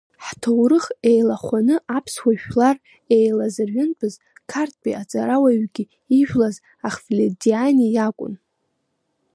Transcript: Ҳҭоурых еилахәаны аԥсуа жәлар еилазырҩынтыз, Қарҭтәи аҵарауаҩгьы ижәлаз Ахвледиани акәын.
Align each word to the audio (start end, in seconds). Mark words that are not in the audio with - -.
Ҳҭоурых 0.25 0.85
еилахәаны 1.09 1.75
аԥсуа 1.97 2.31
жәлар 2.39 2.77
еилазырҩынтыз, 3.15 4.13
Қарҭтәи 4.49 4.99
аҵарауаҩгьы 5.01 5.83
ижәлаз 6.17 6.55
Ахвледиани 6.87 7.97
акәын. 8.07 8.33